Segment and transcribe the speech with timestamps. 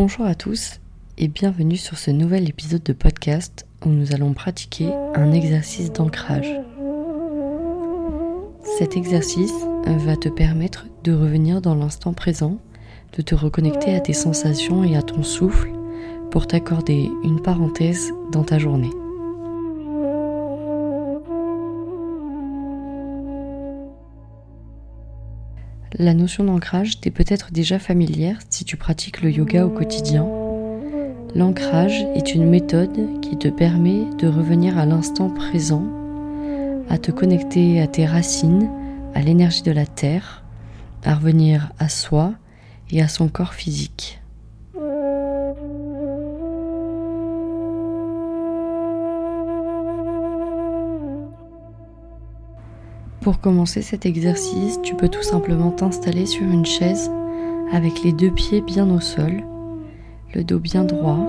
[0.00, 0.78] Bonjour à tous
[1.16, 6.48] et bienvenue sur ce nouvel épisode de podcast où nous allons pratiquer un exercice d'ancrage.
[8.78, 9.52] Cet exercice
[9.84, 12.58] va te permettre de revenir dans l'instant présent,
[13.16, 15.72] de te reconnecter à tes sensations et à ton souffle
[16.30, 18.92] pour t'accorder une parenthèse dans ta journée.
[25.94, 30.28] La notion d'ancrage t'est peut-être déjà familière si tu pratiques le yoga au quotidien.
[31.34, 35.84] L'ancrage est une méthode qui te permet de revenir à l'instant présent,
[36.90, 38.68] à te connecter à tes racines,
[39.14, 40.44] à l'énergie de la terre,
[41.04, 42.34] à revenir à soi
[42.90, 44.17] et à son corps physique.
[53.28, 57.10] Pour commencer cet exercice, tu peux tout simplement t'installer sur une chaise
[57.70, 59.42] avec les deux pieds bien au sol,
[60.32, 61.26] le dos bien droit,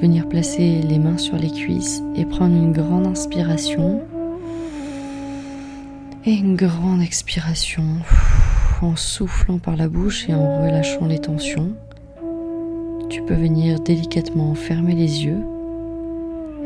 [0.00, 4.00] venir placer les mains sur les cuisses et prendre une grande inspiration
[6.24, 7.84] et une grande expiration
[8.80, 11.72] en soufflant par la bouche et en relâchant les tensions.
[13.10, 15.44] Tu peux venir délicatement fermer les yeux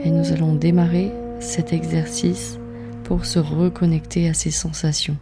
[0.04, 1.10] et nous allons démarrer
[1.40, 2.60] cet exercice
[3.06, 5.16] pour se reconnecter à ses sensations.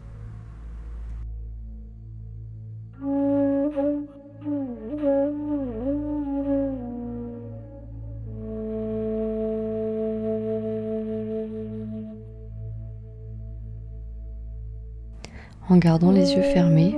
[15.68, 16.96] En gardant les yeux fermés,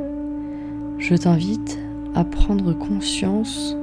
[0.98, 1.78] je t'invite
[2.14, 3.76] à prendre conscience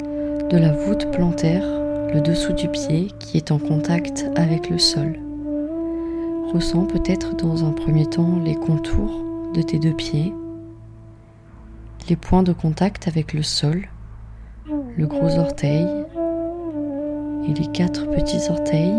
[0.49, 1.65] de la voûte plantaire,
[2.13, 5.22] le dessous du pied qui est en contact avec le sol.
[6.53, 9.23] Ressens peut-être dans un premier temps les contours
[9.55, 10.31] de tes deux pieds,
[12.07, 13.87] les points de contact avec le sol,
[14.95, 15.87] le gros orteil
[17.47, 18.93] et les quatre petits orteils,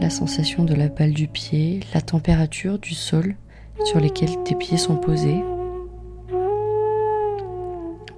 [0.00, 3.34] la sensation de la balle du pied, la température du sol
[3.82, 5.42] sur lequel tes pieds sont posés.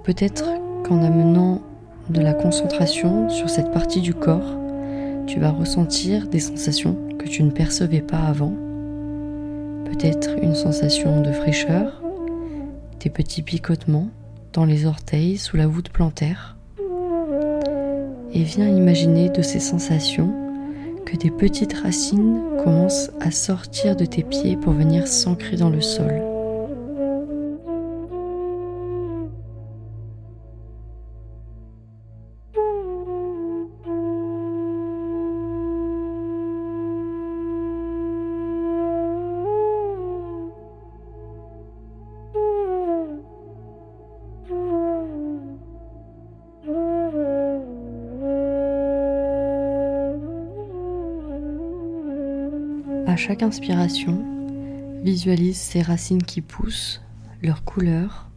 [0.03, 0.45] Peut-être
[0.83, 1.59] qu'en amenant
[2.11, 4.62] de la concentration sur cette partie du corps,
[5.27, 8.53] tu vas ressentir des sensations que tu ne percevais pas avant.
[9.85, 12.01] Peut-être une sensation de fraîcheur,
[12.99, 14.09] des petits picotements
[14.53, 16.57] dans les orteils sous la voûte plantaire.
[18.33, 20.33] Et viens imaginer de ces sensations
[21.05, 25.81] que des petites racines commencent à sortir de tes pieds pour venir s'ancrer dans le
[25.81, 26.32] sol.
[53.13, 54.25] À chaque inspiration,
[55.03, 56.99] visualise ces racines qui poussent,
[57.43, 58.27] leur couleur,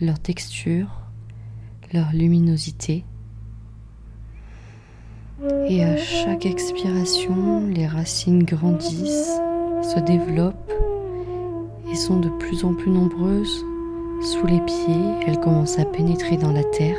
[0.00, 0.88] leur texture,
[1.92, 3.04] leur luminosité.
[5.68, 9.38] Et à chaque expiration, les racines grandissent,
[9.84, 10.72] se développent
[11.88, 13.64] et sont de plus en plus nombreuses.
[14.20, 16.98] Sous les pieds, elles commencent à pénétrer dans la terre.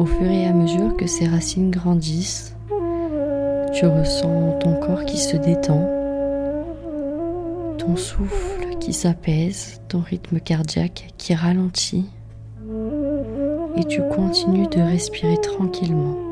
[0.00, 2.56] Au fur et à mesure que ces racines grandissent,
[3.74, 5.86] tu ressens ton corps qui se détend,
[7.76, 12.06] ton souffle qui s'apaise, ton rythme cardiaque qui ralentit
[13.76, 16.29] et tu continues de respirer tranquillement.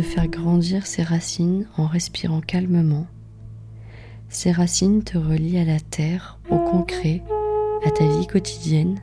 [0.00, 3.06] Faire grandir ces racines en respirant calmement.
[4.28, 7.22] Ces racines te relient à la terre, au concret,
[7.84, 9.00] à ta vie quotidienne.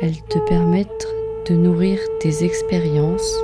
[0.00, 1.06] Elles te permettent
[1.48, 3.36] de nourrir tes expériences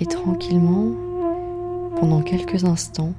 [0.00, 0.92] Et tranquillement,
[1.98, 3.14] pendant quelques instants,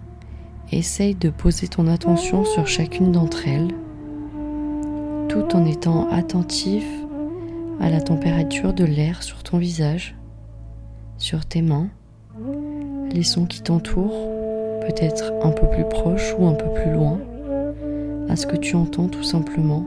[0.71, 3.73] essaye de poser ton attention sur chacune d'entre elles,
[5.27, 6.85] tout en étant attentif
[7.81, 10.15] à la température de l'air sur ton visage,
[11.17, 11.89] sur tes mains,
[13.11, 14.27] les sons qui t'entourent,
[14.87, 17.19] peut-être un peu plus proches ou un peu plus loin,
[18.29, 19.85] à ce que tu entends tout simplement,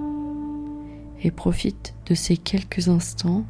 [1.23, 3.45] et profite de ces quelques instants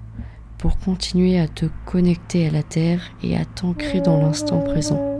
[0.62, 5.11] pour continuer à te connecter à la Terre et à t'ancrer dans l'instant présent.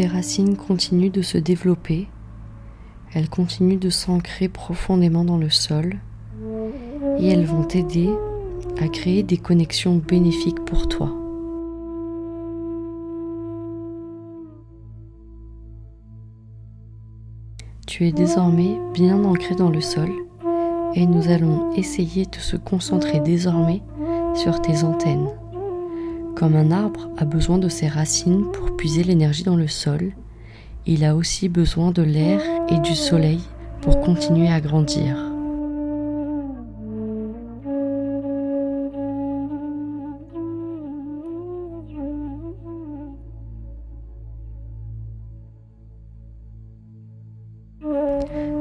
[0.00, 2.08] Tes racines continuent de se développer,
[3.12, 5.98] elles continuent de s'ancrer profondément dans le sol
[7.18, 8.08] et elles vont t'aider
[8.80, 11.12] à créer des connexions bénéfiques pour toi.
[17.86, 20.08] Tu es désormais bien ancré dans le sol
[20.94, 23.82] et nous allons essayer de se concentrer désormais
[24.34, 25.28] sur tes antennes.
[26.40, 30.12] Comme un arbre a besoin de ses racines pour puiser l'énergie dans le sol,
[30.86, 32.40] il a aussi besoin de l'air
[32.70, 33.40] et du soleil
[33.82, 35.18] pour continuer à grandir.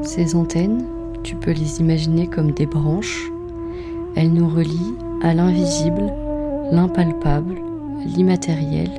[0.02, 0.84] Ces antennes,
[1.24, 3.32] tu peux les imaginer comme des branches.
[4.18, 6.12] Elles nous relient à l'invisible,
[6.74, 7.69] l'impalpable
[8.06, 8.90] l'immatériel,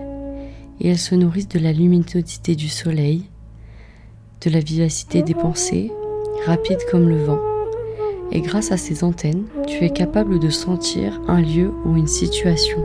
[0.81, 3.25] et elles se nourrissent de la luminosité du soleil,
[4.41, 5.93] de la vivacité des pensées,
[6.47, 7.41] rapide comme le vent.
[8.33, 12.79] Et grâce à ces antennes, tu es capable de sentir un lieu ou une situation.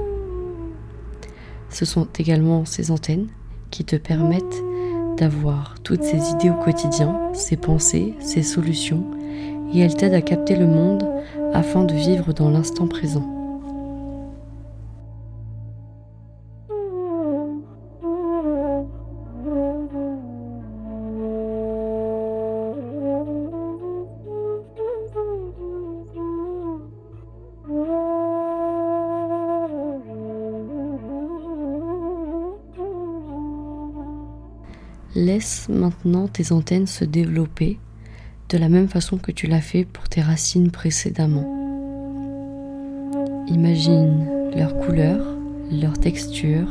[1.70, 3.28] Ce sont également ces antennes
[3.70, 4.64] qui te permettent
[5.18, 9.06] d'avoir toutes ces idées au quotidien, ces pensées, ces solutions,
[9.74, 11.06] et elles t'aident à capter le monde
[11.54, 13.35] afin de vivre dans l'instant présent.
[35.26, 37.80] Laisse maintenant tes antennes se développer
[38.50, 41.52] de la même façon que tu l'as fait pour tes racines précédemment.
[43.48, 45.26] Imagine leur couleur,
[45.72, 46.68] leur texture,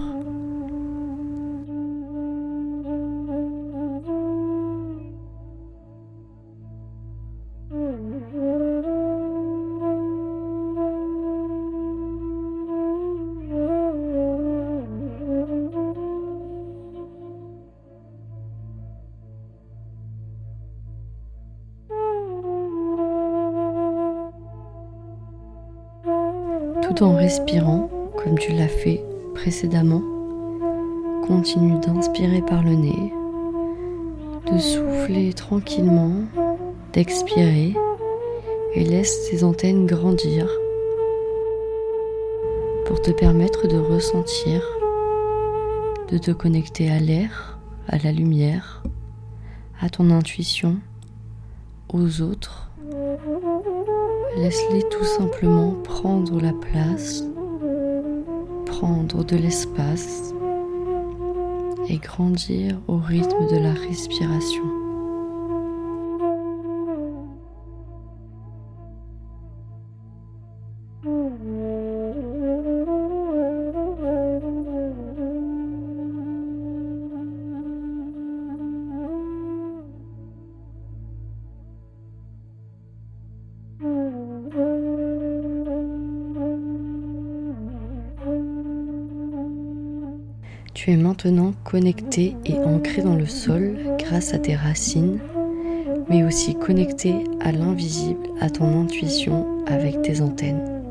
[26.95, 29.03] tout en respirant comme tu l'as fait
[29.35, 30.03] précédemment.
[31.27, 33.13] Continue d'inspirer par le nez,
[34.53, 36.25] de souffler tranquillement,
[36.93, 37.75] d'expirer
[38.75, 40.49] et laisse tes antennes grandir
[42.87, 44.63] pour te permettre de ressentir,
[46.11, 47.59] de te connecter à l'air,
[47.89, 48.83] à la lumière,
[49.81, 50.77] à ton intuition,
[51.93, 52.71] aux autres
[54.37, 57.25] Laisse-les tout simplement prendre la place,
[58.67, 60.35] prendre de l'espace
[61.89, 64.84] et grandir au rythme de la respiration.
[90.85, 95.19] Tu es maintenant connecté et ancré dans le sol grâce à tes racines,
[96.11, 100.83] mais aussi connecté à l'invisible, à ton intuition avec tes antennes.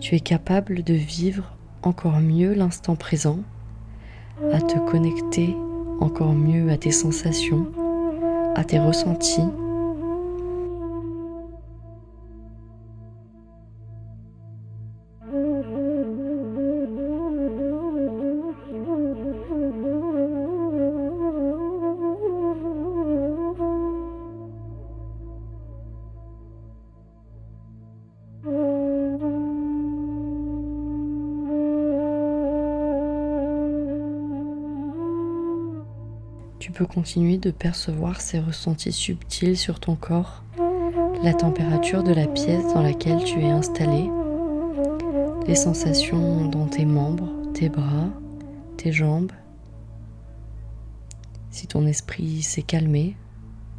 [0.00, 3.40] Tu es capable de vivre encore mieux l'instant présent,
[4.50, 5.54] à te connecter
[6.00, 7.66] encore mieux à tes sensations,
[8.54, 9.44] à tes ressentis
[36.70, 40.44] Tu peux continuer de percevoir ces ressentis subtils sur ton corps,
[41.24, 44.08] la température de la pièce dans laquelle tu es installé,
[45.48, 48.10] les sensations dans tes membres, tes bras,
[48.76, 49.32] tes jambes.
[51.50, 53.16] Si ton esprit s'est calmé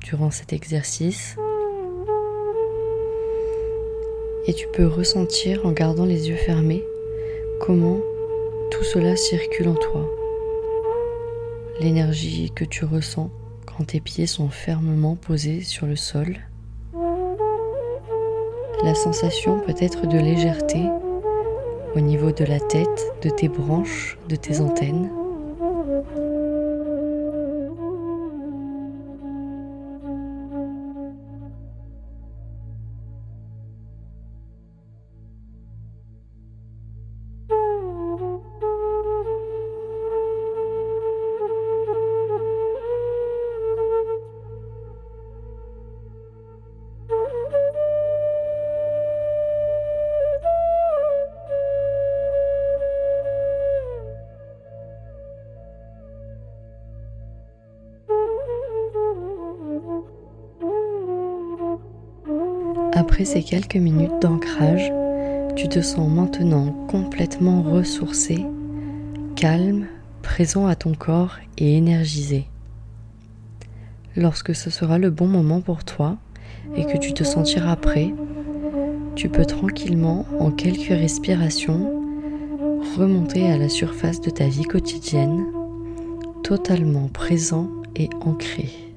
[0.02, 1.38] durant cet exercice,
[4.48, 6.84] et tu peux ressentir en gardant les yeux fermés
[7.62, 8.02] comment
[8.70, 10.21] tout cela circule en toi.
[11.82, 13.32] L'énergie que tu ressens
[13.66, 16.38] quand tes pieds sont fermement posés sur le sol.
[18.84, 20.84] La sensation peut-être de légèreté
[21.96, 25.10] au niveau de la tête, de tes branches, de tes antennes.
[63.12, 64.90] Après ces quelques minutes d'ancrage,
[65.58, 68.46] tu te sens maintenant complètement ressourcé,
[69.36, 69.88] calme,
[70.22, 72.48] présent à ton corps et énergisé.
[74.16, 76.20] Lorsque ce sera le bon moment pour toi
[76.78, 78.14] et que tu te sentiras prêt,
[79.16, 81.92] tu peux tranquillement, en quelques respirations,
[82.98, 85.48] remonter à la surface de ta vie quotidienne,
[86.44, 88.91] totalement présent et ancré.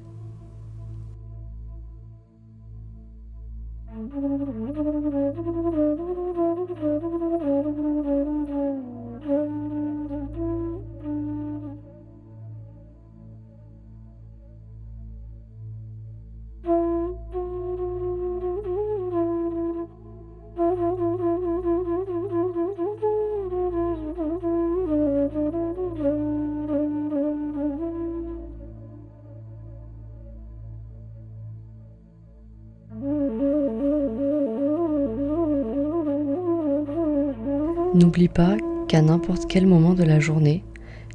[37.95, 38.57] N'oublie pas
[38.89, 40.65] qu'à n'importe quel moment de la journée,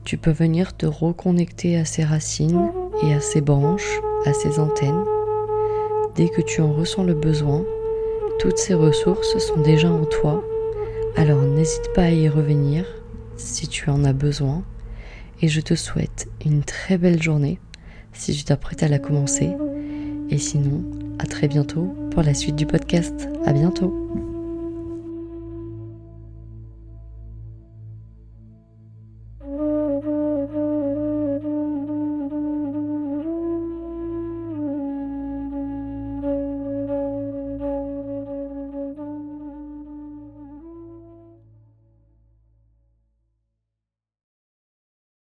[0.04, 2.72] tu peux venir te reconnecter à ses racines
[3.02, 5.04] et à ses branches, à ses antennes.
[6.16, 7.66] Dès que tu en ressens le besoin,
[8.38, 10.42] toutes ces ressources sont déjà en toi,
[11.16, 12.86] alors n'hésite pas à y revenir
[13.36, 14.62] si tu en as besoin.
[15.42, 17.58] Et je te souhaite une très belle journée
[18.14, 19.50] si tu t'apprêtes à la commencer.
[20.30, 20.82] Et sinon,
[21.18, 23.28] à très bientôt pour la suite du podcast.
[23.44, 24.29] À bientôt.